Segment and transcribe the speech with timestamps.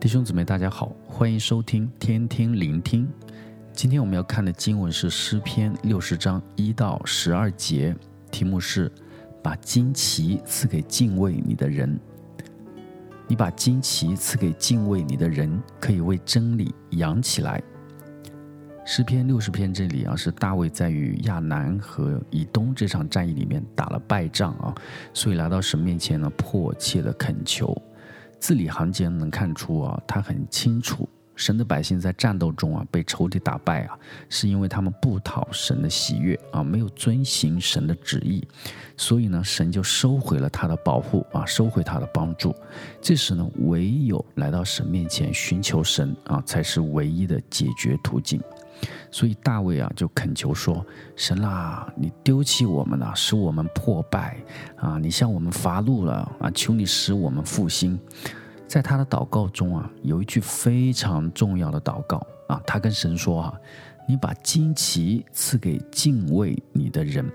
[0.00, 3.06] 弟兄姊妹，大家好，欢迎收听天天聆听。
[3.70, 7.94] 今天我们要看的经文是诗篇六十章一到十二节，
[8.30, 8.90] 题目是
[9.44, 12.00] “把旌旗赐给敬畏你的人”。
[13.28, 17.62] 你把旌旗赐给敬畏你的人，可以为真理扬起来。
[18.86, 24.74] 诗篇六十篇这里啊，是大卫在与亚南和以东这场战役里面打了败仗啊，
[25.12, 27.76] 所以来到神面前呢，迫切的恳求。
[28.40, 33.96] 字里行间能看出啊，他很清楚，神的百姓在战斗中啊被仇敌打败啊，
[34.30, 38.42] 是因为他们不讨神的喜悦啊，没有遵行神的旨意，
[38.96, 42.54] 所以呢，神就收回了他的保护啊，收回他的帮助。
[43.00, 48.40] 这时呢，唯有来到神面前寻求神啊，才是唯一的解决途径。
[49.10, 50.84] 所以大卫啊，就恳求说
[51.16, 54.36] ：“神啊，你丢弃我们了，使我们破败
[54.76, 54.98] 啊！
[54.98, 56.50] 你向我们发怒了啊！
[56.52, 57.98] 求你使我们复兴。”
[58.68, 63.54] 在他的祷告中啊，有一句非常重要的祷告啊，他跟神说：“啊，
[64.06, 67.28] 你把旌旗赐给敬畏你的人。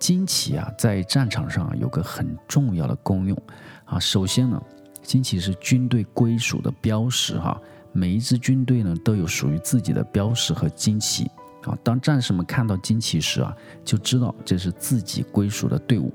[0.00, 3.36] 旌旗啊，在战场上有个很重要的功用
[3.84, 3.98] 啊。
[3.98, 4.62] 首先呢，
[5.04, 7.60] 旌旗是军队归属的标识哈。”
[7.96, 11.24] 每一支军队呢，都有属于自己的标识和旌旗
[11.62, 11.76] 啊。
[11.82, 16.12] 当战士们看到旌旗时啊，就知道这是自己归属的队伍。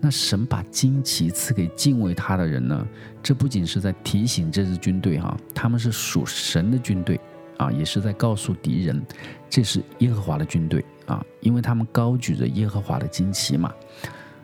[0.00, 2.86] 那神把旌旗赐给敬畏他的人呢，
[3.22, 7.18] 这不仅是在提醒这支军队哈，他们是属神的军队
[7.58, 9.00] 啊，也是在告诉敌人，
[9.48, 13.72] 这是耶和华的军队啊，因为他们高举着耶和华的旌旗嘛。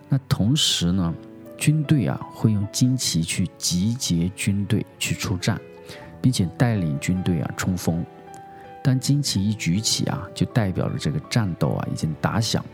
[0.08, 1.12] 那同时呢，
[1.58, 5.60] 军队啊会用旌旗去集结军队去出战。
[6.20, 8.04] 并且带领军队啊冲锋，
[8.82, 12.64] 当旌旗一举起啊，就代表着这个战斗啊已经打响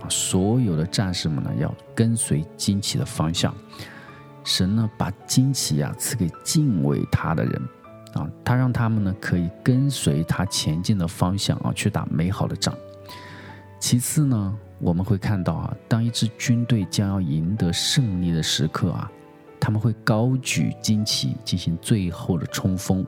[0.00, 3.54] 啊，所有的战士们呢要跟随旌旗的方向。
[4.42, 7.62] 神呢把旌旗啊赐给敬畏他的人
[8.12, 12.74] 啊，他让他们呢可以跟随他前进的方向啊去打美好的仗。
[13.78, 19.10] 其次呢，我们会看到啊，当一支军队将要赢得胜利的时刻啊。
[19.64, 23.02] 他们会高举旌旗进行最后的冲锋，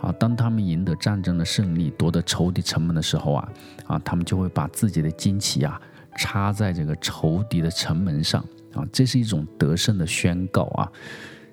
[0.00, 3.52] 啊，当他们赢得战争的胜利，夺得仇敌城门的时候啊，
[3.86, 5.80] 啊，他们就会把自己的旌旗啊
[6.16, 8.44] 插在这个仇敌的城门上，
[8.74, 10.90] 啊，这是一种得胜的宣告啊。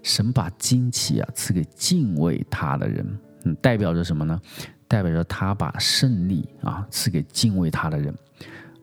[0.02, 4.42] 神把旌旗啊赐给敬畏他的人，嗯，代表着什么呢？
[4.88, 8.12] 代表着他把胜利啊赐给敬畏他的人，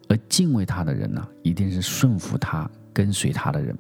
[0.09, 3.77] 而敬畏他的人呢，一定是顺服他、跟随他的人。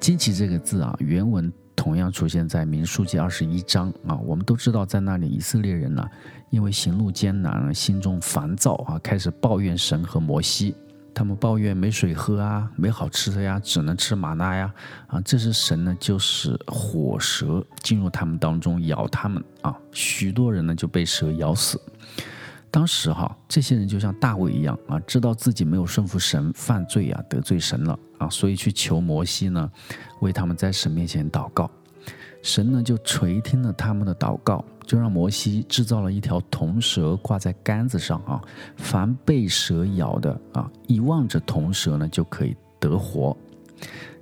[0.00, 4.16] 惊奇这个字啊，原文同样出现在民数记二十一章啊。
[4.16, 6.02] 我们都知道，在那里以色列人呢、
[6.48, 10.74] 因为行路艰难，心中烦躁啊，开始抱怨神和摩西。
[11.12, 14.72] 他们抱怨没水喝啊，没好吃的呀，只能吃玛纳呀
[15.06, 15.20] 啊。
[15.20, 21.78] 这时神呢，就使火蛇进入他们当中咬他们啊，许多人呢就被蛇咬死。
[22.70, 29.70] 当时哈，这些人就像大卫一样啊，知道自己没有顺服神，犯罪啊，得罪神了啊，所以去求摩西呢，
[30.20, 31.70] 为他们在神面前祷告。
[32.42, 38.40] 神呢就垂听了他们的祷告，就让摩西制造了一条铜蛇挂在杆子上啊，
[38.76, 43.36] 凡被蛇咬的啊，一望着铜蛇呢就可以得活。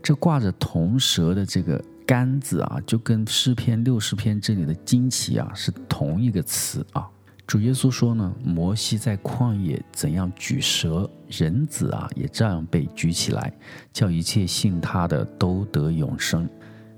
[0.02, 7.08] 这挂着铜蛇的这个杆子啊，就跟诗篇六十篇这里的旌旗啊是同一个词啊。
[7.48, 13.50] 主耶稣说呢，摩西在旷野怎样举蛇，人子啊也照样被举起来，
[13.90, 16.46] 叫一切信他的都得永生。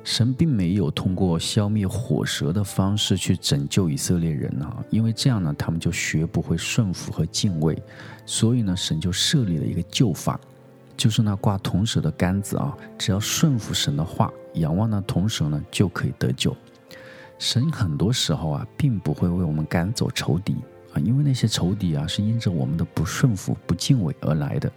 [0.02, 7.80] 神并没有通过消灭火蛇的方式去拯救以色列人啊，因为这样呢，他们就学不会顺服和敬畏，
[8.26, 10.40] 所以呢，神就设立了一个救法，
[10.96, 16.56] 就是那挂铜蛇的杆子啊，只要顺服神的话，仰望那铜蛇呢，就可以得救。
[17.40, 20.56] 神很多时候啊，并不会为我们赶走仇敌
[20.92, 24.70] 啊，因为那些仇敌啊，是因着我们的不顺服、不敬畏而来的。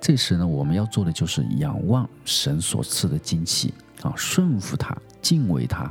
[0.00, 5.90] 这时呢，我们要做的就是仰望神所赐的旌旗啊，顺服他、敬畏他，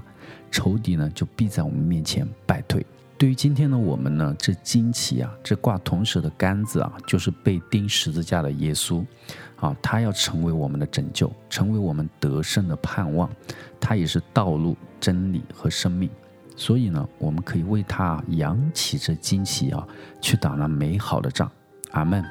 [0.51, 2.85] 仇敌呢就必在我们面前败退。
[3.17, 9.05] 对于今天的我们呢，这旌旗啊，这挂铜蛇的杆子啊，就是被钉十字架的耶稣
[9.55, 13.29] 啊，他要成为我们的拯救，成为我们得胜的盼望，
[13.79, 14.75] 他也是道路。
[14.99, 16.09] 真理和生命，
[16.55, 19.87] 所以呢，我们可以为他扬起这旌旗啊，
[20.21, 21.49] 去打那美好的仗。
[21.91, 22.23] 阿门。